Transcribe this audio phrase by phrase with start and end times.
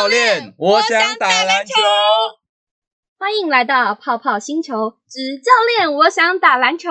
[0.00, 1.74] 教练，我想打篮球。
[3.18, 6.88] 欢迎来到泡泡星球之教练，我想打篮球。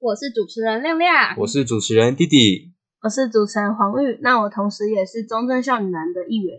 [0.00, 2.72] 我是主持人亮亮，我是主持人弟弟，
[3.04, 4.18] 我是主持人黄玉。
[4.20, 6.58] 那我同时也是中正少女篮的一员。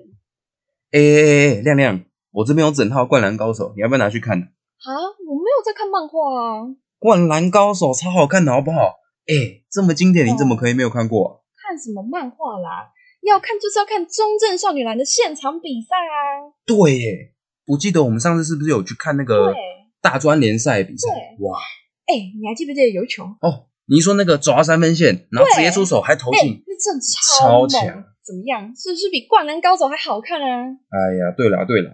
[0.94, 2.00] 哎哎哎，亮亮，
[2.32, 4.40] 我这边有整套《灌篮高手》，你要不要拿去看？
[4.40, 4.88] 啊，
[5.28, 6.64] 我没有在看漫画啊。
[7.00, 8.96] 《灌篮高手》超好看的，好不好？
[9.28, 11.36] 哎，这么经典，你怎么可以没有看过啊？
[11.62, 12.88] 看什么漫画啦？
[13.30, 16.50] 要看就是要看中正少女篮的现场比赛啊！
[16.66, 17.34] 对耶，
[17.68, 19.54] 我记得我们上次是不是有去看那个
[20.02, 21.08] 大专联赛比赛？
[21.40, 21.60] 哇！
[22.08, 23.24] 哎、欸，你还记不记得有球？
[23.42, 27.02] 哦，你说那个走到三分线，然后直接出手还投进，欸，那真的
[27.40, 28.04] 超强！
[28.26, 28.74] 怎么样？
[28.76, 30.66] 是不是比灌篮高手还好看啊？
[30.90, 31.92] 哎呀，对了对了，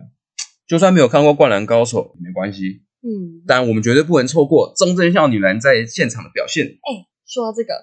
[0.67, 6.65] 就算没有看过灌篮高手也没关系，嗯，但我们绝对不能错过中正少女篮在现场的表现。
[6.65, 7.73] 哎、欸，说到这个。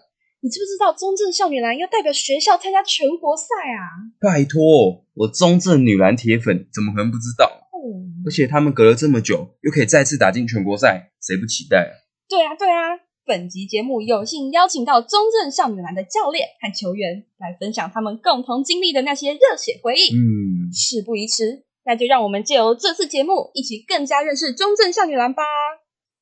[0.45, 3.47] 你知不知道中正少女篮要代表学校参加全国赛
[3.81, 4.12] 啊？
[4.20, 7.50] 拜托，我中正女篮铁粉，怎么可能不知道？
[7.73, 11.92] 嗯，而且他们隔了这么久，又可以再次打进全国赛，谁不期待啊？
[12.28, 13.00] 对啊，对啊！
[13.25, 20.15] 本集节目有幸邀请到中正少女篮的教练和球员来分享他们共同经历的那些热血回忆。
[20.15, 25.42] 嗯，事不宜迟，那就让我们借由这次节目，一起更加认识中正少女篮吧。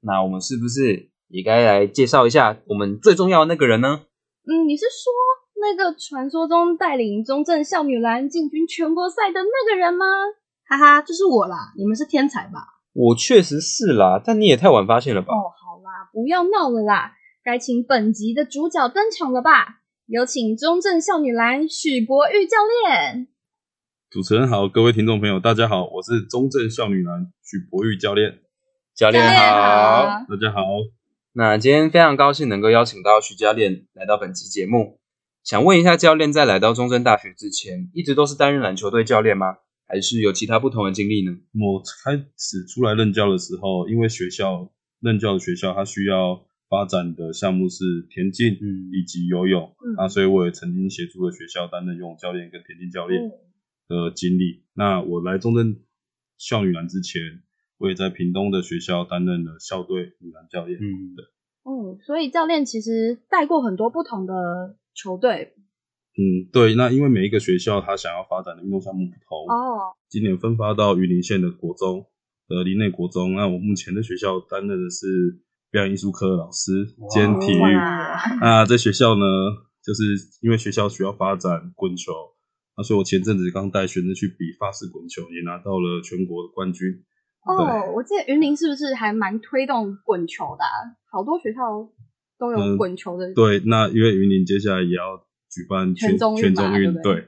[0.02, 4.02] 那我们是不是也该来介绍一下我们最重要的那个人呢？
[4.44, 5.12] 嗯，你是说
[5.60, 10.04] 那个传说中带领中正少女篮进军全国赛的那个人吗？
[10.66, 11.72] 哈哈，就是我啦！
[11.76, 12.58] 你们是天才吧？
[12.92, 15.32] 我确实是啦，但你也太晚发现了吧？
[15.32, 17.12] 哦，好啦，不要闹了啦，
[17.44, 19.80] 该请本集的主角登场了吧？
[20.06, 23.28] 有请中正少女篮许博玉教练。
[24.10, 28.40] 主持人好，各位听众朋友，大家好，我是中正少女篮许博玉教练。
[28.94, 30.62] 教练好，大家好。
[31.34, 35.00] 那今天非常高兴能够邀请到徐教练来到本期节目，
[35.42, 39.56] 想问一下教练，在来到中正大学之前，一直都是担任篮球队教练吗？
[39.88, 41.32] 还是有其他不同的经历呢？
[41.54, 44.70] 我开始出来任教的时候，因为学校
[45.00, 53.22] 任教的学校，它需要发展的项目是田径，嗯，以及游泳，嗯，那所以我也曾经协助了学校担任游泳教练跟田径教练
[53.88, 54.52] 的经历。
[54.52, 55.80] 嗯，那我来中正
[56.36, 57.40] 校女篮之前。
[57.82, 60.78] 我也在屏东的学校担任了校队女篮教练。
[60.78, 61.24] 嗯，对。
[61.64, 65.54] 嗯，所以教练其实带过很多不同的球队。
[66.14, 66.76] 嗯，对。
[66.76, 69.52] 那因为每一个学校他想要发展的运动项目不同。
[69.52, 69.90] 哦。
[70.08, 72.06] 今年分发到云林县的国中
[72.48, 73.34] 呃林内国中。
[73.34, 75.40] 那我目前的学校担任的是
[75.72, 77.62] 表演艺术科的老师兼体育。
[78.40, 79.24] 那在学校呢，
[79.84, 80.02] 就是
[80.40, 82.12] 因为学校需要发展滚球，
[82.76, 87.02] 那所以我前阵子刚带学生去比法式滚球，也拿到了全国的冠军。
[87.44, 90.94] 哦，oh, 我记得云林是不是还蛮推动滚球的啊？
[91.10, 91.90] 好多学校
[92.38, 93.26] 都有滚球的。
[93.30, 93.34] 嗯。
[93.34, 95.18] 对，那因为云林接下来也要
[95.50, 97.26] 举办全中全中运，对，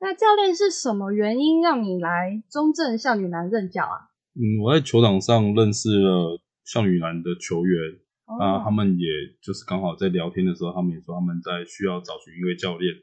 [0.00, 4.12] 那教练是什么原因让你来中正向女篮任教啊？
[4.36, 7.80] 嗯，我在球场上认识了向女篮的球员
[8.26, 8.42] ，oh.
[8.42, 9.06] 啊，他们也
[9.40, 12.94] 就是刚好在聊天的时候，他们也说他们在需要找寻一位教练。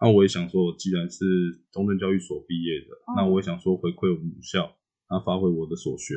[0.00, 1.24] 那我也想说，既然是
[1.72, 3.16] 中正教育所毕业的，oh.
[3.16, 4.70] 那我也想说回馈我们母校。
[5.08, 6.14] 他发挥我的所学，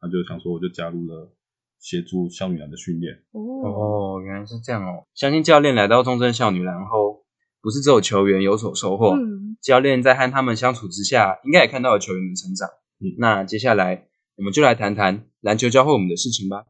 [0.00, 1.34] 他就想说，我就加入了
[1.80, 3.14] 协助校女篮的训练。
[3.32, 5.06] 哦，原来是这样哦！
[5.14, 7.24] 相信教练来到中正校女篮后，
[7.60, 12.68] 不是只有球员有所收获，嗯、教练在和他们相处之下，应该也看到了球员的成长。
[13.00, 14.06] 嗯，那接下来
[14.36, 16.64] 我们就来谈谈篮球教会我们的事情吧。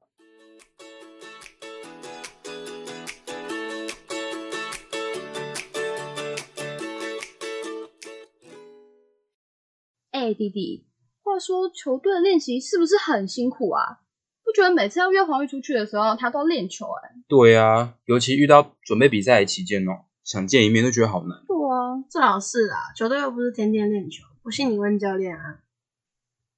[10.13, 10.87] 哎，弟弟。
[11.29, 14.01] 话说球队的练习是不是很辛苦啊？
[14.43, 17.15] 不觉得每次要约黄玉出去的时候，他都练球哎、欸。
[17.29, 21.45] 对啊，尤其遇到准备比赛的期间哦，想见一面都觉得好难。
[21.47, 25.61] 对啊，最好是啊，球队又不是天天练球，不信你问教练啊。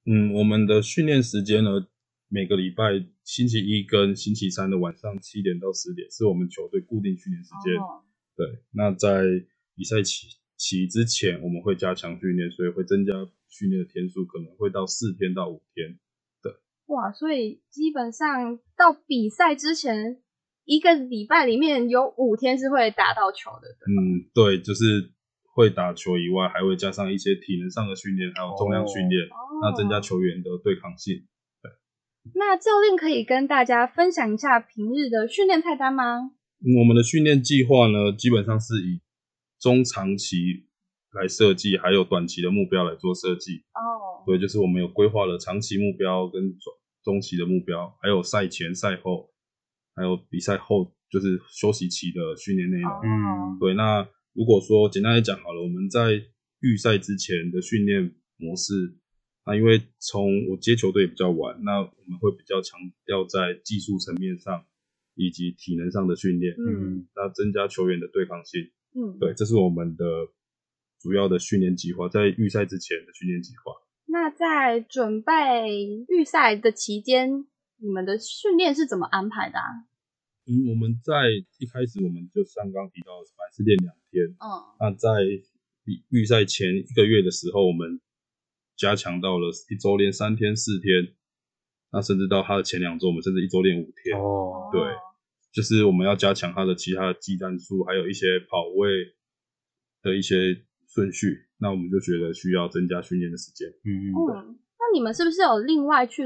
[0.05, 1.85] 嗯，我们的训练时间呢，
[2.29, 7.75] 每个礼拜星期一跟星期三的晚上七点到十点是我们球队固定训练时间。
[7.75, 8.07] 哦、
[8.37, 9.25] 对，那在
[9.75, 13.13] 比赛期期之前，我们会加强训练，所以会增加。
[13.51, 15.99] 训练的天数可能会到四天到五天，
[16.41, 16.53] 对。
[16.87, 20.21] 哇，所以基本上到比赛之前
[20.63, 23.67] 一个礼拜里面有五天是会打到球的。
[23.85, 25.11] 嗯，对，就是
[25.53, 31.27] 会打球以外，还会加上一些体能上的训练，还有重量训练，哦、那增加球员的对抗性。
[31.61, 31.69] 对。
[32.33, 36.31] 那教练可以跟大家分享一下平日的训练菜单吗？
[36.63, 39.01] 嗯，我们的训练计划呢，基本上是以
[39.59, 40.70] 中长期。
[41.13, 43.63] 来设计，还有短期的目标来做设计。
[43.73, 46.73] 哦，对，就是我们有规划了长期目标跟中
[47.03, 49.29] 中期的目标，还有赛前、赛后，
[49.95, 52.91] 还有比赛后就是休息期的训练内容。
[53.03, 53.73] 嗯，对。
[53.73, 56.23] 那如果说简单来讲好了，我们在
[56.61, 58.97] 预赛之前的训练模式。
[59.43, 64.63] 那因为从我接球队比较晚，那我们会比较强调在技术层面上
[65.15, 70.05] 以及体能上的训练，嗯，那增加球员的对抗性，嗯，对，这是我们的
[71.01, 73.73] 主要的训练计划，在预赛之前的训练计划。
[74.05, 77.45] 那在准备预赛的期间，
[77.77, 79.67] 你们的训练是怎么安排的啊？
[80.45, 81.13] 嗯，我们在
[81.59, 84.45] 一开始我们就像刚提到的，还是练两天，嗯，
[84.79, 85.09] 那在
[86.09, 87.99] 预赛前一个月的时候，我们。
[88.77, 91.13] 加强到了一周练三天四天，
[91.91, 94.17] 那甚至到他的前两周，我们甚至一周练五天。
[94.17, 94.81] 哦，对，
[95.51, 98.89] 就是我们要加强他的其他的技战术，还有一些跑位
[100.01, 101.47] 的一些顺序。
[101.59, 103.67] 那我们就觉得需要增加训练的时间。
[103.83, 106.23] 嗯嗯，那你们是不是有另外去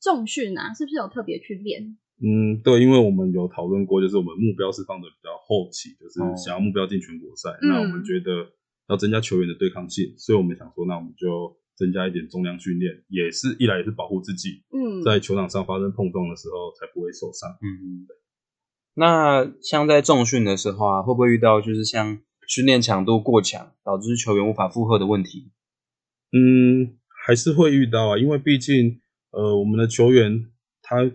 [0.00, 0.74] 重训啊？
[0.74, 1.96] 是不是有特别去练？
[2.22, 7.50] 嗯，对，因为我们有讨论过，就是我们目标是放的比较后期，就是想要目标进全国赛。
[7.50, 8.52] 哦，那我们觉得
[8.88, 11.56] 要增加球员的对抗性，所以我们想说，那我们就。
[11.76, 18.16] 增加一点重量训练，也是一来也是保护自己，嗯，在球场上发生碰撞的时候才不会受伤，嗯，对。
[18.94, 25.52] 那像在重训的时候啊，会不会遇到就是像训练强度过强，导致球员无法负荷的问题？
[26.32, 29.00] 嗯，还是会遇到啊，因为毕竟
[29.30, 30.50] 呃，我们的球员
[30.82, 31.10] 他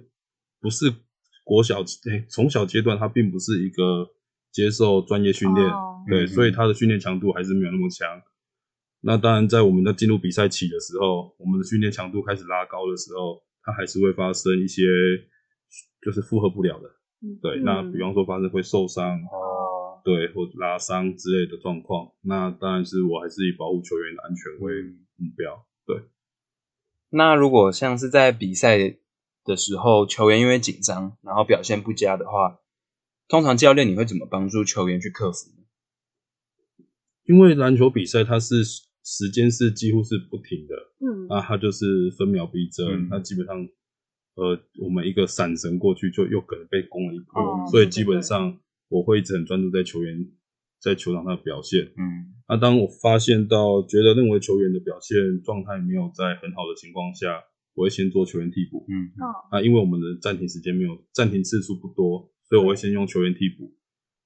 [0.59, 0.93] 不是
[1.43, 4.09] 国小，诶，从小阶段他并不是一个
[4.51, 8.07] 接受专业训练，哦，对，嗯，所以他的训练强度还是没有那么强。
[9.03, 14.83] 那当然，在我们在进入比赛期的时候，我们的训练强度开始拉高的时候，它还是会发生一些
[16.05, 16.87] 就是负荷不了的，
[17.25, 17.59] 嗯、对。
[17.61, 19.50] 那比方说发生会受伤，哦，
[20.03, 24.83] 对，或拉伤之类的状况，那当然是我还是以保护球员的安全为
[25.15, 26.01] 目标，对。
[27.09, 28.97] 那如果像是在比赛
[29.43, 32.59] 的时候，球员因为紧张，然后表现不佳的话，
[33.27, 36.85] 通常教练你会怎么帮助球员去克服呢？
[37.25, 38.63] 因为篮球比赛它是。
[39.03, 43.67] 时间是几乎是不停的，嗯，那它就是分秒必争，嗯，那基本上，
[44.35, 48.59] 呃，我们一个闪神过去就又可能被攻了一波，哦，所以基本上
[48.91, 50.27] 我会一直很专注在球员
[50.81, 57.39] 在球场上的表现，嗯，那当我发现到觉得认为球员的表现状态没有在很好的情况下，
[57.73, 59.09] 我会先做球员替补，嗯，
[59.51, 63.73] 那因为我们的暂停时间没有暂停次数不多，所以我会先用球员替补。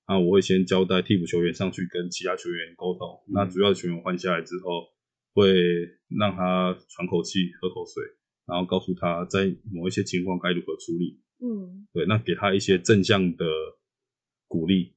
[0.07, 3.33] 那我会先交代替补球员上去跟其他球员沟通，嗯。
[3.33, 4.89] 那主要的球员换下来之后，
[5.33, 5.51] 会
[6.09, 8.03] 让他喘口气、喝口水，
[8.45, 11.19] 然后告诉他在某一些情况该如何处理。
[11.41, 13.45] 嗯，对，那给他一些正向的
[14.47, 14.93] 鼓励，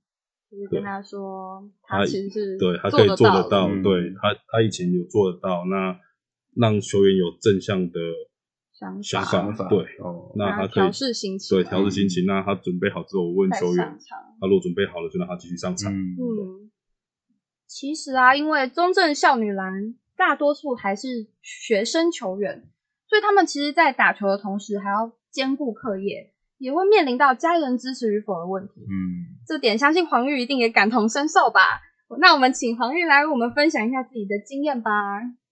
[0.51, 5.99] 就是跟他说他其实是对他可以做得到，嗯、对他他以前有做得到，那
[6.55, 7.99] 让球员有正向的。
[9.03, 12.25] 想法，想法对，哦，那他可以调试心情，对，调试心情。
[12.27, 13.99] 那他准备好之后，我问球员，
[14.41, 15.93] 他如果准备好了，就让他继续上场。
[15.93, 16.71] 嗯，
[17.67, 22.71] 其实啊，因为中正少女篮大多数还是学生球员，
[23.09, 28.83] 所以他们其实，在打球的同时，还要兼顾课业，也会面临到家人支持与否的问题。
[28.83, 31.81] 嗯，这点相信黄玉一定也感同身受吧？
[32.21, 34.91] 那我们请黄玉来为我们分享一下自己的经验吧。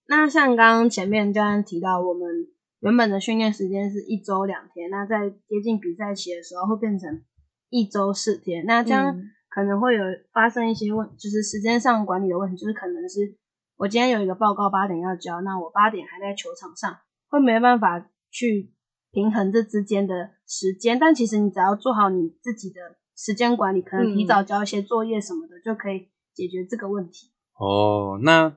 [0.08, 2.48] 那像刚刚前面教练提到，我们。
[2.80, 7.22] 原本的训练时间是一周两天，那在接近比赛期的时候会变成
[7.70, 9.16] 一周四天，那这样
[9.48, 13.34] 可能会有发生一些问，就是时间上管理的问题，就是可能是
[13.76, 16.98] 我今天有一个报告八点要交，那我八点还在球场上，
[17.28, 18.70] 会没办法去
[19.16, 20.12] 平衡这之间的
[20.46, 20.98] 时间。
[20.98, 22.80] 但其实你只要做好你自己的
[23.16, 27.30] 时间管理，可能提早交一些作业什么的，就可以解决这个问题。
[27.58, 28.54] 哦，那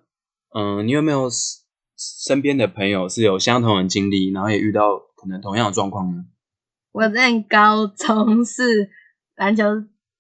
[0.54, 1.30] 嗯，你有没有？
[2.02, 6.24] 身边的朋友是有相同的经历，然后也遇到可能同样的状况呢。
[6.94, 8.90] 我在高中是
[9.36, 9.66] 篮球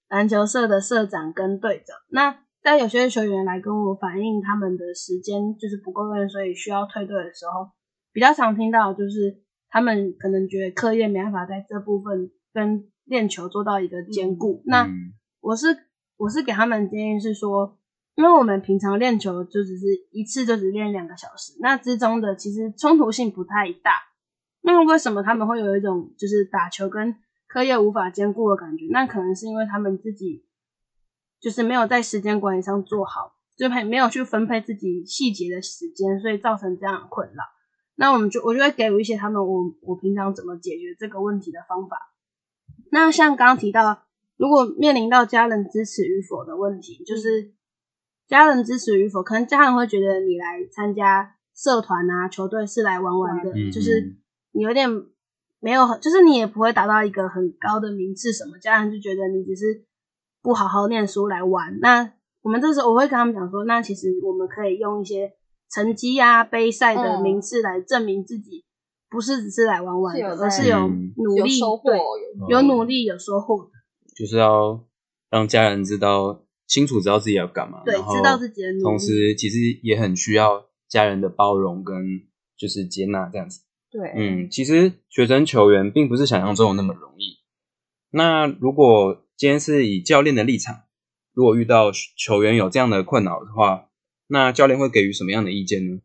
[0.09, 1.95] 篮球社的社长跟队长。
[2.09, 7.71] 那在有些球员来跟我反映他们的时间就是不够用，所以需要退队的时候，
[8.11, 14.63] 比较常听到就是他们可能觉得课业没办法在这部分跟练球做到一个兼顾。
[14.65, 14.67] 嗯。
[14.67, 14.89] 那
[15.41, 15.67] 我是
[16.17, 17.75] 我是给他们建议是说。
[18.15, 23.91] 因为我们平常练球就只是一次就只练两个小时，那之中的其实冲突性不太大。
[24.59, 27.15] 那为什么他们会有一种就是打球跟
[27.47, 28.87] 课业无法兼顾的感觉？
[28.91, 30.43] 那可能是因为他们自己
[31.39, 37.43] 就是没有在时间管理上做好，就没有去分配自己细节的时间，所以造成这样的困扰。
[37.99, 41.97] 那我们就我就会给予一些他们我我平常怎么解决这个问题的方法。
[42.91, 44.03] 那像刚刚提到，
[44.37, 47.53] 如果面临到家人支持与否的问题，就是。
[48.29, 54.17] 家人支持与否，可能家人会觉得你来参加社团啊、球队是来玩玩的，嗯，就是
[54.51, 54.87] 你有点
[55.59, 59.83] 没有，就是你也不会达到一个很高的名次什么，家人就觉得你只是
[60.43, 61.79] 不好好念书来玩。
[61.79, 62.13] 那
[62.43, 65.33] 我们这时候我会跟他们讲说，那其实我们可以用一些
[65.71, 68.65] 成绩啊、杯赛的名次来证明自己，
[69.09, 71.91] 不是只是来玩玩的，而是有努力、有收获、
[72.49, 73.71] 有努力、有收获的。
[74.15, 74.85] 就是要
[75.29, 78.83] 让家人知道，清楚知道自己要干嘛，对，知道自己的努力。
[78.83, 81.95] 同时，其实也很需要家人的包容跟
[82.57, 83.61] 就是接纳这样子。
[83.91, 87.37] 对，嗯，其实学生球员并不是想象中的那么容易。
[88.11, 90.81] 那如果今天是以教练的立场，
[91.33, 93.88] 如果遇到球员有这样的困扰的话，
[94.31, 96.01] 那教练会给予什么样的意见呢？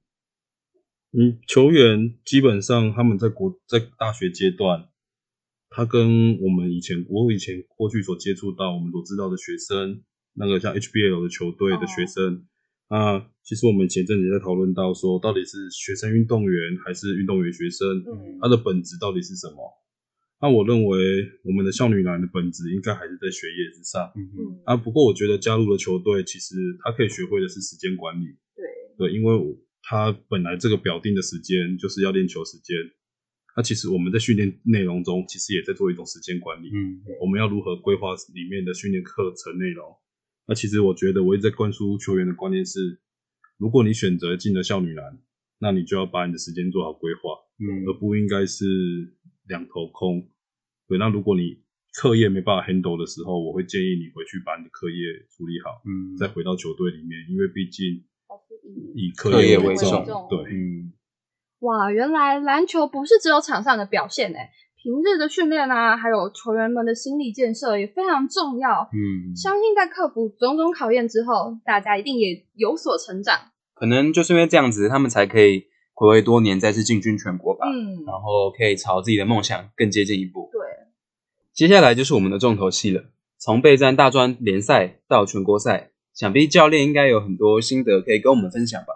[1.13, 4.89] 嗯，球员基本上他们在国在大学阶段。
[5.69, 10.03] 他跟我们以前，我以前过去所接触到，我们所知道的学生，
[10.35, 12.47] 那个像 HBL 的球队的学生，
[12.87, 19.84] 啊、哦，其实我们前阵子在讨论到说，到底是学生运动员还是运动员学生，嗯，他的本质到底是什么？
[20.45, 20.99] 那我认为
[21.43, 32.77] 我们的少女篮的本质应该还是在学业之上，嗯嗯，啊，不过我觉得加入了球队，其实他可以学会的是时间管理，对，对，因为他本来这个表定的时间就是要练球时间。
[33.57, 36.69] 那其实我们在训练内容中，其实也在做一种时间管理。
[36.69, 39.97] 嗯，我们要如何规划里面的训练课程内容？
[40.47, 43.01] 那其实我觉得我一直在灌输球员的观念是：
[43.57, 45.19] 如果你选择进了少女篮，
[45.59, 48.67] 那你就要把你的时间做好规划，嗯，而不应该是
[49.49, 50.29] 两头空。
[50.89, 51.59] 对，那如果你
[51.95, 58.05] 课业没办法 handle 的时候，我会建议你回去把你的课业处理好，嗯，再回到球队里面，因为毕竟
[58.95, 60.93] 以课业为重，对，嗯。
[61.61, 64.51] 哇，原来篮球不是只有场上的表现诶，
[64.83, 68.87] 平日的训练啊，还有球员们的心理建设也非常重要。
[68.93, 73.39] 嗯，相信在克服种种考验之后，大家一定也有所成长。
[73.73, 75.65] 可能就是因为这样子，他们才可以
[75.95, 77.67] 回味多年再次进军全国吧。
[77.67, 80.51] 嗯，然后可以朝自己的梦想更接近一步。
[81.55, 83.05] 对，接下来就是我们的重头戏了，
[83.39, 88.89] 从备战大专联赛到全国赛，想必教练应该有很多心得可以跟我们分享吧。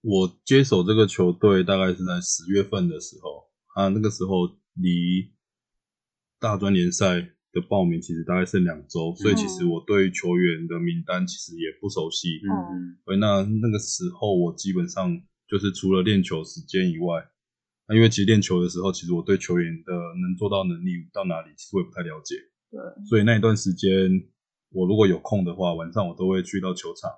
[0.00, 5.32] 我接手这个球队大概是在十月份的时候，啊，那个时候离
[6.38, 7.20] 大专联赛
[7.52, 12.40] 的报名其实大概剩两周，所以其实我对球员的名单其实也不熟悉。
[12.46, 17.26] 嗯，所以那那个时候我基本上就是除了练球时间以外，
[17.88, 22.36] 那因为其实练球的时候，其实我对球员的能做到能力到哪里，其实我也不太了解。
[22.70, 22.78] 对，
[23.08, 23.90] 所以那一段时间
[24.70, 27.10] 我如果有空的话，晚上我都会去到球场。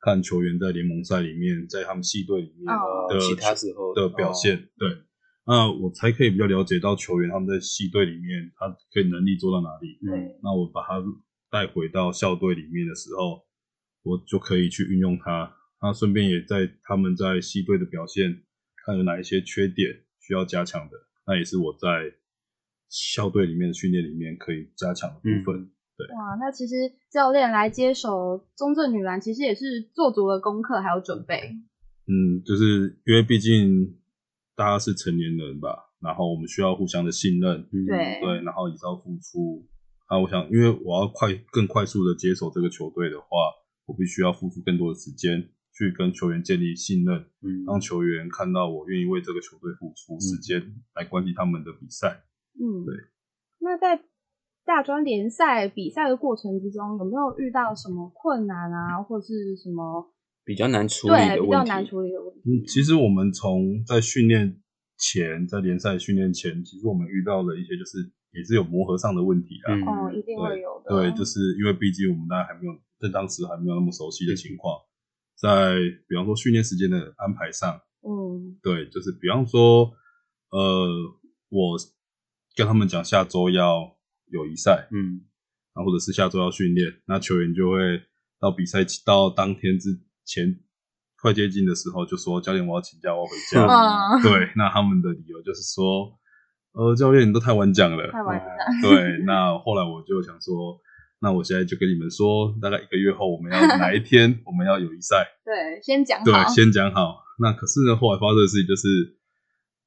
[0.00, 2.66] 看球员在联盟赛里面，在他们系队里面
[3.10, 4.88] 的其他时候的表现，哦、对，
[5.44, 9.98] 那我才可以比较了解到球员他们在系队里面，他可以能力做到哪里。
[10.06, 11.02] 嗯，那我把他
[11.50, 13.42] 带回到校队里面的时候，
[14.04, 15.52] 我就可以去运用他。
[15.82, 18.44] 那顺便也在他们在系队的表现，
[18.88, 21.88] 看有哪一些缺点需要加强的，那也是我在
[22.88, 25.60] 校队里面的训练里面可以加强的部分。
[25.60, 26.76] 嗯对哇，那其实
[27.10, 31.50] 教练来接手中正女篮，其实也是做足了功课还有准备。
[32.06, 33.98] 嗯，就是因为毕竟
[34.54, 37.64] 大家是成年人吧，然后我们需要互相的信任。
[37.64, 39.66] 对、嗯、对，然后也是要付出。
[40.08, 43.26] 那我想，因为我要快更快速的接手这个球队的话，
[43.86, 52.24] 我必须要付出更多的时间去跟球员建立信任，嗯，让球员看到我愿意为这个球队付出时间来关心他们的比赛。
[52.58, 52.96] 嗯，对。
[53.60, 54.02] 那在
[54.64, 60.12] 大专联赛比赛的过程之中，有没有遇到什么困难啊，或是什么
[60.44, 61.38] 比较难处理的问题？
[61.38, 62.40] 对，比较难处理的问题。
[62.44, 64.60] 嗯，其实我们从在训练
[64.98, 69.70] 前，在联赛训练前，其实我们遇到了一些，就是也是有磨合上的问题啊。
[69.86, 70.90] 哦、嗯，一定会有的。
[70.90, 74.74] 对，就是因为毕竟我们大家还没有在当时还没有那么熟悉的情况，
[75.40, 75.76] 在
[76.08, 79.92] 比方说训练时间的安排上，嗯，对，就是比方说，
[80.50, 80.88] 呃，
[81.48, 81.78] 我
[82.56, 83.96] 跟他们讲下周要。
[84.30, 85.24] 友谊赛，嗯，
[85.72, 88.02] 然后或者是下周要训练，那球员就会
[88.38, 90.60] 到比赛到当天之前
[91.16, 93.64] 快接近的时候，就说教练我要请假，我要回家。
[93.64, 96.12] 嗯、 对，那他们的理由就是说，
[96.72, 98.90] 呃，教练你都太晚讲了，太晚讲。
[98.90, 100.78] 对，那后来我就想说，
[101.20, 105.26] 那我现在就跟你们说，大概一个月后我们要哪一天 我们要友谊赛？
[105.44, 106.24] 对，先讲好。
[106.24, 107.22] 对，先讲好。
[107.40, 109.16] 那可是呢，后来发生的事情就是，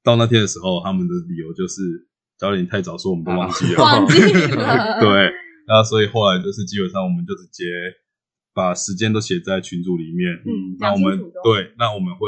[0.04, 2.08] 到那天的时候，他们的理由就是。
[2.42, 3.84] 教练，太早说，我们都忘记了。
[3.84, 4.98] 忘记了。
[5.00, 5.32] 对，
[5.68, 7.66] 那所以后来就是基本上，我们就直接
[8.52, 10.42] 把时间都写在群组里面。
[10.44, 12.28] 嗯，那我们对，那我们会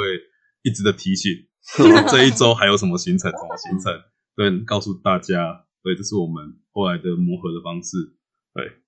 [0.61, 1.31] 一直的提醒，
[2.13, 3.91] 这一周还有什么行程，什么行程，
[4.35, 5.65] 对，告诉大家。
[5.81, 7.97] 对，这是我们后来的磨合的方式。
[8.53, 8.82] 对。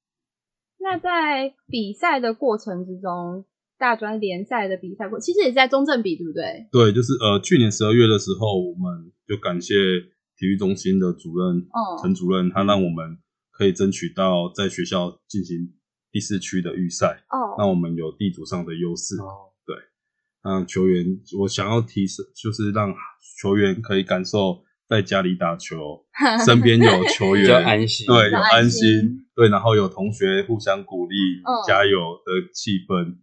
[0.86, 3.44] 那在比赛的过程之中，
[3.78, 6.68] 大专联赛的比赛过，其实也是在中正比，对不对？
[6.72, 9.76] 对，就是呃，去年十二月的时候，我们就感谢。
[10.38, 11.66] 体育中心的主任
[12.04, 13.18] 陈主任，他让我们
[13.52, 15.72] 可以争取到在学校进行
[16.12, 17.24] 第四区的预赛。
[17.30, 19.16] 哦，那我们有地主上的优势。
[19.16, 19.78] 哦，对。
[20.44, 21.06] 让球员，
[21.40, 22.94] 我想要提升，就是让
[23.40, 26.04] 球员可以感受在家里打球，
[26.46, 33.18] 身边有球员， 安心，对，有安心，对，然后有同学互相鼓励、嗯、加油的气氛，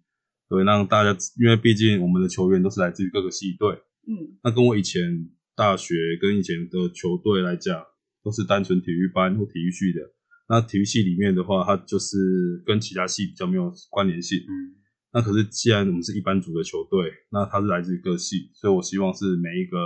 [0.48, 3.70] 对，让大家，因为毕竟我们的球员都是来自于各个系队，
[4.06, 7.82] 嗯，那跟我以前大学跟以前的球队来讲，
[8.22, 10.00] 都是单纯体育班或体育系的，
[10.48, 14.76] 那体育系里面的话，它就是跟其他系比较没有关联性，嗯。
[15.14, 19.76] 那可是，既然我们是一班组的球队，那它是来自于各系，所以我希望是每一个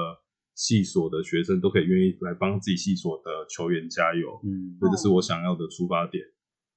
[0.57, 6.25] 系所的学生都可以愿意来帮自己系所的球员加油，嗯，所以这是我想要的出发点。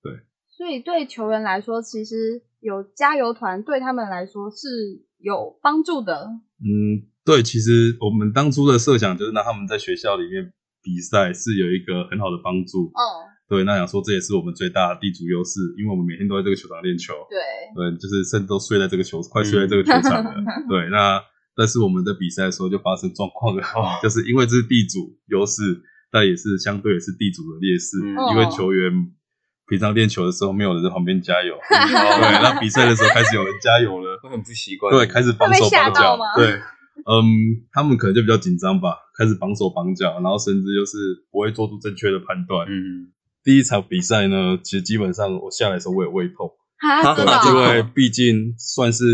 [0.03, 0.11] 对，
[0.49, 4.67] 所以对球员来说，其实有加油团对他们来说是
[5.17, 6.27] 有帮助的。
[6.59, 10.51] 嗯，对，其实我们当初的设想就是让他们在学校里面
[10.83, 12.91] 比赛是有一个很好的帮助。
[12.93, 13.31] 哦。
[13.47, 17.15] 对，那想说这也是我们最大的地主优势，因为我们每天都在这个球场练球。
[17.31, 17.39] 对，
[17.73, 20.35] 对，就是甚至都睡在这个球，快睡在这个球场了。
[20.69, 21.17] 对，那
[21.55, 28.91] 但是我们在比赛的时候就发生状况了，哦、 就是因为这是地主优势，但也是相对也是地主的劣势，嗯、因为球员
[29.67, 36.53] 平常练球的时候没有人在旁边加油， 哦、对，那比赛的时候开始有人加油了，会很不习惯，对，开始绑手绑脚，对，
[37.05, 37.23] 嗯，
[37.71, 43.11] 他们可能就比较紧张吧，开始绑手绑脚，然后甚至就是不会做出正确的判断，嗯。
[43.41, 47.15] 第一场比赛呢，其实基本上我下来的时候我也胃痛，哈，
[47.47, 49.05] 因为毕竟算是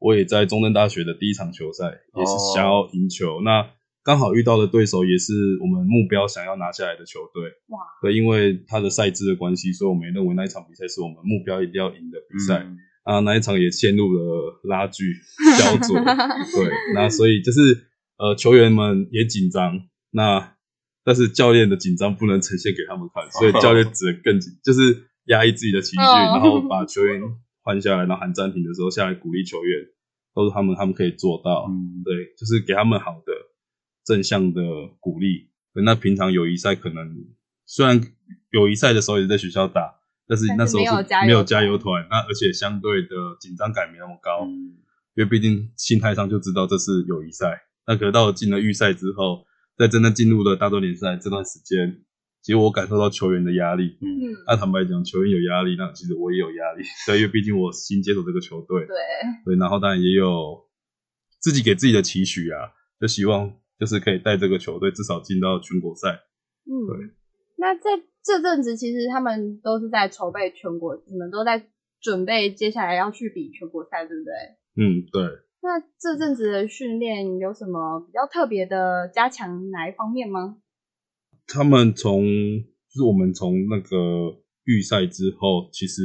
[0.00, 3.36] 我也在中正大学的第一场球赛，也是想要赢球。
[3.36, 3.70] 哦、那
[4.02, 12.64] 刚好遇到的对手也是我们目标想要拿下来的球队，哇，对，因为他的赛制的关系，所以我们也认为那一场比赛是我们目标一定要赢的比赛。
[12.64, 15.04] 嗯、啊，那一场也陷入了拉锯
[15.58, 17.86] 焦灼，对，那所以就是
[18.18, 20.54] 呃球员们也紧张，那。
[21.02, 27.18] 但是教练的紧张不能呈现给他们看，所以教练只能更紧，就是压抑自己的情绪，然后把球员
[27.62, 29.86] 换下来，然后喊暂停的时候下来鼓励球员，
[30.34, 33.32] 都是他们他们可以做到，嗯，对，就是给他们好的
[34.04, 34.62] 正向的
[34.98, 35.50] 鼓励。
[35.84, 37.14] 那平常友谊赛可能
[37.66, 38.00] 虽然
[38.50, 39.94] 友谊赛的时候也在学校打，
[40.26, 40.90] 但是那时候是
[41.26, 43.08] 没有加油团，那而且相对的
[43.40, 44.78] 紧张感没那么高，嗯，
[45.14, 47.62] 因为毕竟心态上就知道这是友谊赛。
[47.86, 49.46] 那可是到了进了预赛之后。
[49.78, 52.04] 在真的进入了大专联赛这段时间，
[52.42, 53.98] 其实我感受到球员的压力。
[54.00, 56.82] 嗯，那、啊、坦白讲，球员有压力，那其实我也有压力。
[57.06, 58.86] 对，因为毕竟我新接手这个球队。
[58.86, 58.96] 对。
[59.44, 60.64] 对，然后当然也有
[61.38, 66.20] 自己给自己的期许啊，就希望就是可以带这个球队至少进到全国赛。
[66.64, 67.10] 嗯，对。
[67.56, 71.66] 那在这阵子，其实他们都是在筹备全国，你们都在
[72.00, 74.32] 准备接下来要去比全国赛，对不对？
[74.82, 75.22] 嗯，对。
[75.62, 80.56] 那这阵子的训练有什么比较特别的加强哪一方面吗？
[81.52, 86.02] 他们从就是我们从那个预赛之后，其实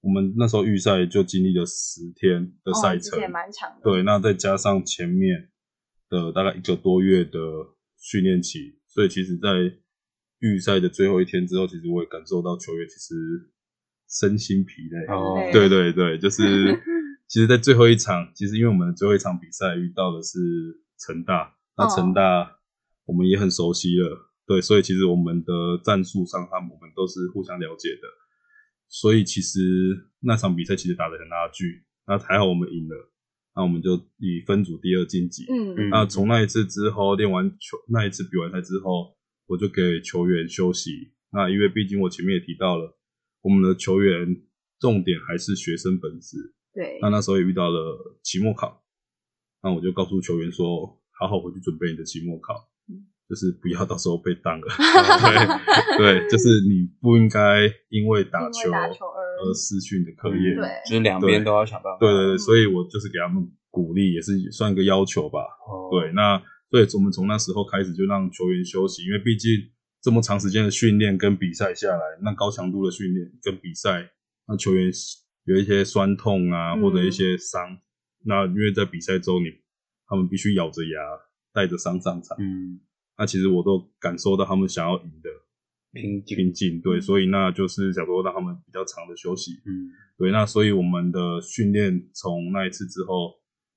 [0.00, 3.80] 我们那时候预赛就经历了十天的赛程，也蛮长的。
[3.82, 5.48] 对，那再加上前面
[6.08, 7.38] 的大概一个多月的
[7.98, 9.50] 训练期，所以其实，在
[10.40, 13.14] 预赛的最后一天之后，其实我也感受到球员其实
[14.08, 15.06] 身心疲累。
[15.14, 16.42] 哦，对对对，就是。
[17.28, 20.38] 其实，在最后一场，其实因为我们最后一场比赛遇到的是
[20.96, 22.60] 成大，那成大
[23.04, 24.18] 我们也很熟悉了，oh.
[24.46, 28.02] 对，所以其实我们的战术上，他们我们都是互相了解的，
[28.88, 29.58] 所以其实
[30.20, 33.10] 那场比赛其实打得很拉锯，那还好我们赢了，
[33.56, 35.44] 那我们就以分组第二晋级。
[35.50, 35.88] 嗯嗯。
[35.90, 41.12] 那从那一次之后，练完球那一次比完赛之后，我就给球员休息。
[41.32, 42.96] 那因为毕竟我前面也提到了，
[43.42, 44.42] 我们的球员
[44.78, 46.54] 重点还是学生本质。
[46.72, 48.84] 对，那那时候也遇到了期末考，
[49.62, 52.75] 那我就告诉球员说，好好回去准备你的期末考，嗯、
[53.28, 54.66] 就是不要 到时候被当了。
[55.96, 60.54] 对， 对，就是你不应该因为打球而失去你的课业。
[60.54, 61.98] 对，就是两边都要想办法。
[62.00, 65.40] 对对对，所以我就是给他们鼓励，也是算一个要求吧。
[65.68, 66.38] 哦、对，那
[66.70, 69.50] 所以我们从那时候开始就让球员休息，因为毕竟
[70.02, 74.10] 这么长时间的训练跟比赛下来，那高强度的训练跟比赛，
[74.48, 74.90] 那球员。
[75.46, 77.78] 有一些酸痛啊，或者一些伤，嗯、
[78.24, 79.46] 那因为在比赛中，你
[80.08, 80.98] 他们必须咬着牙
[81.54, 82.36] 带着伤上场。
[82.40, 82.80] 嗯，
[83.18, 85.30] 那其实我都感受到他们想要赢的
[85.92, 86.80] 拼劲，拼劲。
[86.80, 89.52] 对，所以那就是想说让他们比较长的休息。
[89.64, 93.34] 嗯，对，那所以我们的训练从那一次之后，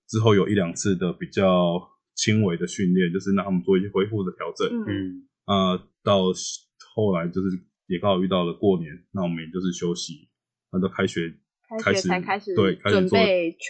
[0.08, 1.82] 之后有一两次的比较
[2.16, 4.68] 轻微的训练，就是让他们做一些恢复的调整。
[4.88, 6.24] 嗯，啊、呃，到
[6.96, 7.48] 后来就是
[7.88, 10.30] 也刚好遇到了过年，那我们也就是休息，
[10.72, 11.34] 那到开学。
[11.84, 13.20] 开始才开始对，开始做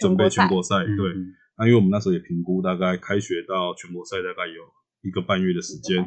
[0.00, 0.76] 准备全国赛。
[0.86, 1.12] 对，
[1.58, 4.62] 那因为我们那时候也评估，大概开学到全国赛大概有
[5.02, 6.04] 一个半月的时间，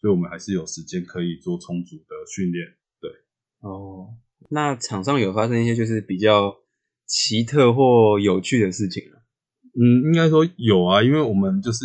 [0.00, 2.66] 所以我们还是有时间可以做充足的训练。
[3.00, 3.10] 对，
[3.60, 4.14] 哦，
[4.50, 6.56] 那场上有发生一些就是比较
[7.06, 9.18] 奇特或有趣的事情吗？
[9.74, 11.84] 嗯，应该说有啊，因为我们就是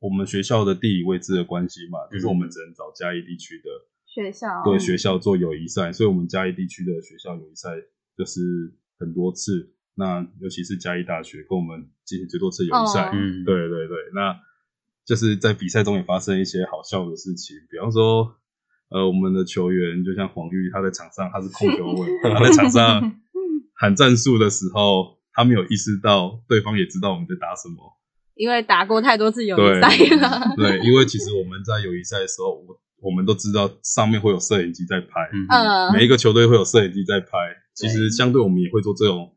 [0.00, 3.70] 我们学校的地理位置的关系嘛，嗯、就是我们只能找嘉义地区的
[4.06, 4.62] 学校。
[4.64, 7.70] 对学校做友谊赛，所以我们嘉义地区的学校友谊赛
[8.16, 8.40] 就是
[8.98, 9.74] 很多次。
[9.94, 14.34] 那尤其是嘉义大学跟我们进行最多次友谊赛，嗯，对对对，那
[15.06, 18.36] 就是在比赛中也发生一些好笑的事情，比方说，
[18.90, 23.20] 呃，我们的球员就像黄玉，他在场上他是控球 位，他在场上
[23.74, 27.98] 喊战术的时候，他没有意识到对方也知道我们在打什么，
[28.34, 30.54] 因为打过太多次友谊赛了。
[30.56, 37.28] 对，因为其实我们在友谊赛的时候，我我们都知道上面会有摄影机在拍，嗯，每一个球队会有摄影机在拍，
[37.74, 39.34] 其实相对我们也会做这种。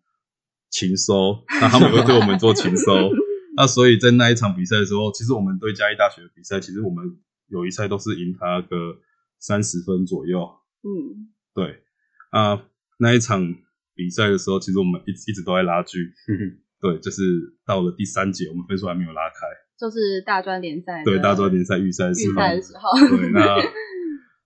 [0.76, 2.96] 情收，那他们会对我们做情收，
[3.56, 7.04] 那所以在那一场比赛的时候，其实我们对嘉义大学的比赛，其实我们
[7.48, 8.98] 友谊赛都是赢他个
[9.40, 10.50] 三十分左右。
[10.82, 11.84] 嗯，对，
[12.32, 12.66] 啊，
[12.98, 13.56] 那一场
[13.94, 16.14] 比赛的时候，其实我们一一直都在拉锯。
[16.28, 17.22] 嗯，对，就是
[17.66, 19.46] 到了第三节，我们分数还没有拉开，
[19.80, 21.04] 就是大专联赛。
[21.04, 22.32] 对，大专联赛预赛的时候。
[22.32, 23.18] 预赛的时候。
[23.18, 23.62] 对， 那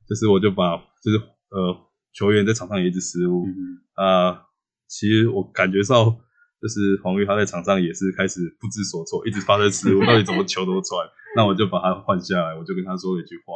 [0.07, 1.17] 就是我就把就是
[1.49, 1.75] 呃
[2.13, 3.45] 球员在场上也一直失误
[3.93, 4.29] 啊。
[4.29, 4.47] 呃
[4.89, 6.17] 其实我感觉到，
[6.61, 11.05] 就是黄玉他在场上也是开始不知所措，一直发生失误，到底怎么球都传。
[11.35, 13.53] 那我就把他换下来，我就跟他说了一句话：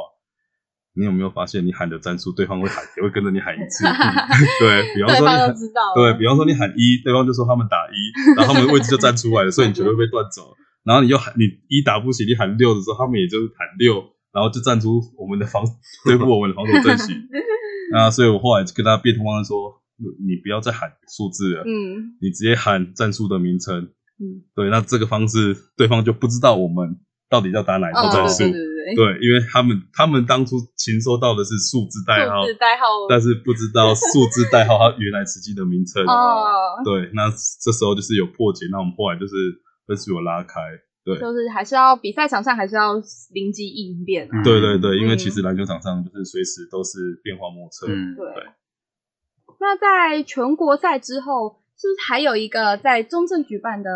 [0.94, 3.86] 你有没有发现，你喊的战术，对方会喊，也会跟着你喊一次。
[4.62, 5.50] 对，比方说你喊，
[5.96, 7.98] 对，比方说你喊一，对方就说他们打一，
[8.38, 10.54] 然后他们的位置就站出来了，所以你球会被断走。
[10.84, 13.98] 然后你又喊你一打不起，你喊六的时候，他们也就是喊六，
[14.32, 15.66] 然后就站出我们的防
[16.06, 17.18] 对付我们的防守阵型。
[17.92, 19.81] 那所以我后来就跟他变通方说。
[20.20, 23.84] 你不要再喊数字了，嗯，你直接喊战术的名称，
[24.20, 39.34] 嗯，对，那这个方式对方就不知道我们到底要打哪一套战术，哦，对对对，对，因为他们他们当初情收到的是数字代号，数字代号，但是不知道数字代号它原来实际的名称，哦，对，那这时候就是有破解，那我们后来就是
[39.86, 40.60] 分数有拉开，
[41.06, 42.96] 对，就是还是要比赛场上还是要
[43.32, 48.26] 临机应变，啊，对对对，因为其实篮球场上就是随时都是变化莫测，嗯，对。
[49.62, 53.92] 对那在全国赛之后，是不是还有一个在中正举办的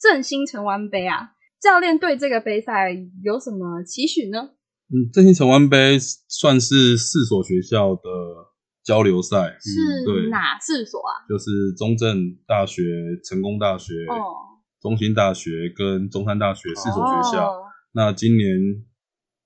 [0.00, 1.34] 振兴城湾杯啊？
[1.62, 2.90] 教练对这个杯赛
[3.22, 4.50] 有什么期许呢？
[4.90, 5.96] 嗯，振兴城湾杯
[6.28, 8.02] 算是四所学校的
[8.82, 11.22] 交流赛，是哪四所啊？
[11.28, 12.82] 就是中正大学、
[13.24, 17.52] 成功大学、哦、中兴大学跟中山大学四所学校。
[17.52, 18.84] 哦、那今年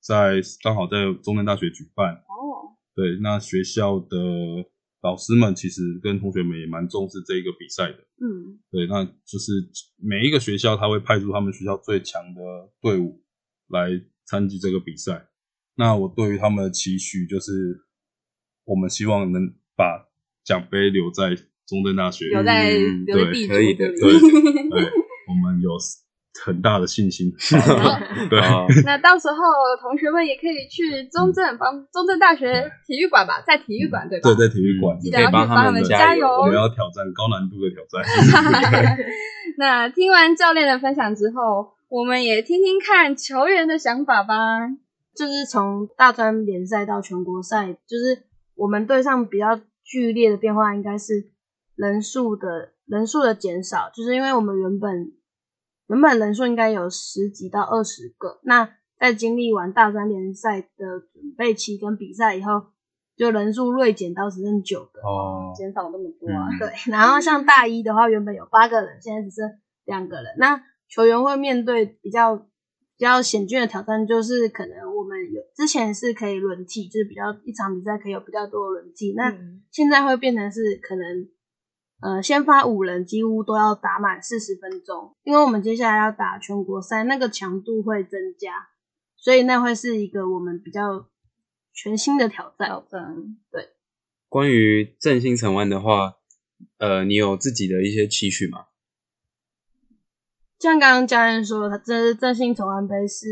[0.01, 2.15] 在刚好在中正大学举办。
[2.15, 4.17] 哦，对，那学校的。
[5.03, 9.53] 老师们其实跟同学们也蛮重视这一个比赛的，嗯，对，那就是
[9.97, 12.41] 每一个学校他会派出他们学校最强的
[12.81, 13.21] 队伍
[13.69, 13.91] 来
[14.25, 15.29] 参与这个比赛。
[15.75, 17.85] 那我对于他们的期许就是，
[18.65, 20.09] 我们希望能把
[20.45, 21.35] 奖杯留在
[21.67, 23.91] 中正大学，留在留在地主，对，对，
[24.71, 24.91] 对，
[25.29, 25.71] 我们有。
[26.45, 27.31] 很大的信心，
[28.31, 28.41] 对。
[28.85, 29.37] 那到时候
[29.81, 34.35] 同学们也可以去中正帮中正大学体育馆吧，在体育馆对吧？
[34.35, 36.27] 对，在体育馆，记得要去帮他们加油。
[36.27, 38.03] 我们要挑战高难度的挑战。
[39.59, 44.35] 那听完教练的分享之后，我们也听听看球员的想法吧。
[45.15, 48.23] 就是从大专联赛到全国赛，就是
[48.55, 51.29] 我们队上比较剧烈的变化，应该是
[51.77, 55.13] 人数的人数的减少，就是因为我们原本。
[55.93, 58.67] 原本人数应该有十几到二十个，那
[58.99, 62.69] 在经历完大专联赛的准备期跟比赛以后，
[63.15, 66.49] 就人数锐减到只剩九个，哦，减少那么多啊。
[66.51, 70.35] 嗯、 对，然后像大一的话，原本有八个人，现在只剩两个人。
[70.39, 72.47] 那球员会面对比较比
[72.97, 79.31] 较险峻的挑战，就是可能我们有之前是可以轮替，就是比较一场比赛可以有比较多的轮替，那
[79.71, 81.29] 现在会变成是可能。
[82.03, 88.71] 呃，先发五人几乎都要打满四十分钟，因为我们接下来要打全国赛，那个强度会增加，
[89.17, 91.09] 所以那会是一个我们比较
[91.73, 92.67] 全新的挑战。
[92.67, 93.69] 挑战，对。
[94.29, 96.17] 关于振兴城湾的话，
[96.79, 98.67] 呃，你有自己的一些期许吗？
[100.59, 103.29] 像刚刚家人说，他这是振兴城湾杯是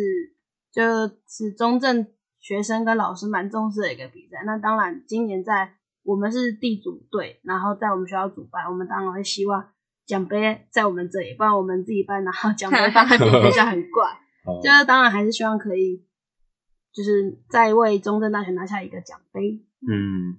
[0.71, 2.07] 就是中正
[2.39, 4.45] 学生跟老师蛮重视的一个比赛。
[4.47, 5.75] 那当然，今年在。
[6.03, 9.69] 我们是地主队，然后在我们学校主办，我们当然会希望
[10.07, 14.19] 奖杯在我们这里，不然我们自己办，然后奖杯放在别人学校很怪。
[14.63, 16.03] 就是当然还是希望可以，
[16.93, 19.63] 就是再为中正大学拿下一个奖杯。
[19.87, 20.39] 嗯，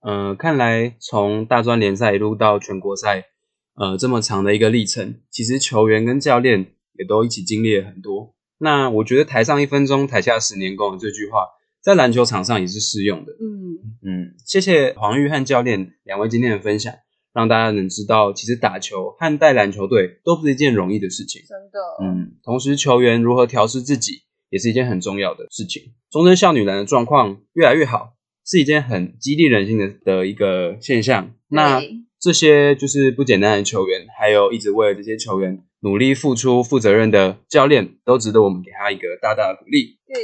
[0.00, 3.26] 呃，看来从大专联赛一路到全国赛，
[3.74, 8.34] 呃，这么长的一个历程，其实球员跟教练也都一起经历了很多。
[8.58, 11.48] 那我觉得台上一分钟，台下十年功这句话。
[11.82, 13.32] 在篮球场上也是适用的。
[13.32, 16.92] 嗯嗯，谢谢黄玉和教练两位今天的分享。
[17.34, 21.40] 让大家能知道，其实打球和带篮球队都不是一件容易的事情。
[21.48, 25.94] 真的，嗯，同时球员如何调试自己，也是一件很重要的事情。
[26.10, 28.12] 中正校女篮的状况越来越好，
[28.44, 31.32] 是一件很激励人心的的一个现象。
[31.48, 31.80] 那
[32.20, 39.96] 这些就是不简单的球员，还有一直为了这些球员努力付出、负责任的教练，都值得我们给他一个大大的鼓励。
[40.06, 40.22] 对，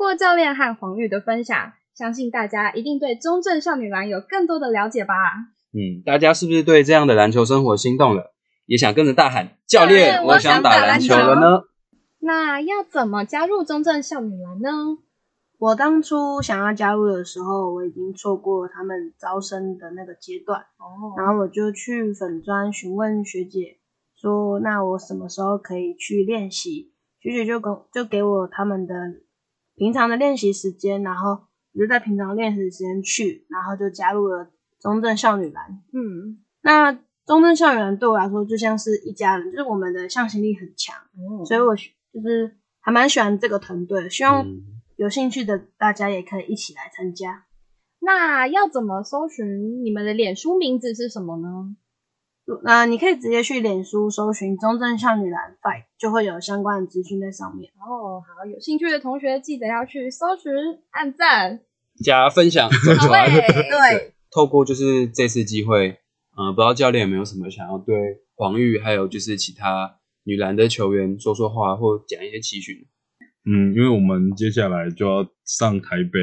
[0.00, 5.14] 过教练和黄玉的分享，相信大家一定对中正少女篮有更多的了解吧？
[5.74, 8.32] 嗯，大家是不是对这样的篮球生活心动了？
[8.64, 11.64] 也想跟着大喊“教练，我想打篮球了呢？”
[12.20, 14.70] 那要怎么加入中正少女篮呢？
[15.58, 23.76] 我当初想要加入的时候，我已经错过他们招生的那个阶段，哦，然后我就去粉专询问学姐
[24.16, 28.94] 说：“那我什么时候可以去练习？”学姐就给就给我他们的
[29.80, 31.30] 平常的练习时间，然后
[31.72, 35.82] 我就在平常练习时间去，然后就加入了中正少女篮。
[35.92, 36.92] 嗯，那
[37.24, 41.74] 中正少女篮对我来说就像是一家人，就是我们的向心力很强，嗯，所以我。
[42.12, 44.44] 就是还蛮喜欢这个团队，希望
[44.96, 47.44] 有兴趣的大家也可以一起来参加。
[48.00, 51.76] 那要怎么搜寻你们的脸书名字是什么呢？
[52.62, 57.70] 那你可以直接去脸书搜寻“中正少女篮 Fight”，就会有相关的资讯在上面。
[57.76, 60.52] 哦，好，有兴趣的同学记得要去搜寻、
[60.90, 61.60] 按赞、
[62.04, 62.70] 加分享。
[62.70, 65.98] 好对，透过就是这次机会，
[66.36, 67.96] 嗯、呃，不知道教练有没有什么想要对
[68.34, 69.96] 黄玉，还有就是其他。
[70.22, 72.86] 女篮的球员说说话或讲一些期许。
[73.46, 76.20] 嗯，因为我们接下来就要上台北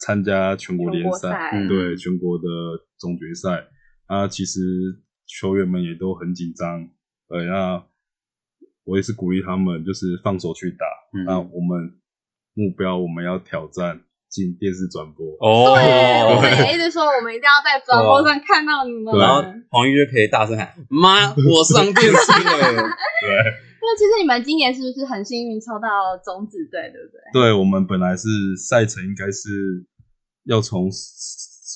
[0.00, 2.44] 参加全国联赛，对全国的
[2.98, 3.64] 总决赛。
[4.08, 4.60] 啊，其实
[5.26, 6.88] 球员们也都很紧张。
[7.28, 7.84] 呃，那
[8.84, 10.86] 我也是鼓励他们，就是放手去打。
[11.12, 11.94] 嗯、那我们
[12.54, 14.02] 目标，我们要挑战。
[14.28, 15.86] 进电视转播哦，对，
[16.34, 19.14] 我们也一直说，我们一定要在转播上看到你们。
[19.16, 22.82] 然后黄玉就可以大声喊：“妈， 我上电视了！”
[23.22, 23.30] 对。
[23.80, 27.20] 那其实你们今年是不是很幸运抽到种子队，对不对？
[27.32, 29.86] 对，我们本来是赛程应该是
[30.44, 30.90] 要从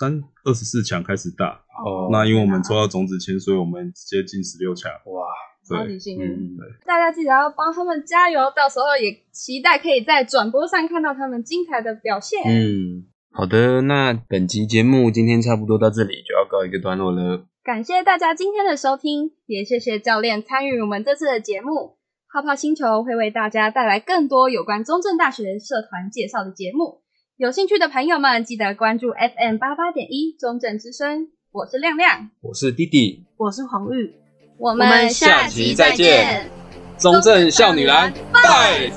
[0.00, 4.90] 三二十四强开始打，哦，那因为我们抽到种子签，所以我们直接进十六强。
[4.90, 5.28] 哇！
[5.68, 12.42] 超级幸运，大家记得要帮他们加油，到时候也期待可以在转播上看到他们精彩的表现。
[12.44, 17.46] 嗯，好的，那本集节目今天差不多到这里就要告一个段落了。
[17.62, 21.98] 感谢大家今天的收听，也谢谢教练参与我们这次的节目。
[22.32, 27.02] 泡泡星球会为大家带来更多有关中正大学社团介绍的节目，
[27.40, 31.28] 有兴趣的朋友们记得关注 FM 八八点一中正之声。
[31.50, 34.12] 我是亮亮，我是弟弟，我是黄玉。
[34.58, 36.50] 我们下期再见，
[36.98, 38.92] 中正少女篮，Fight！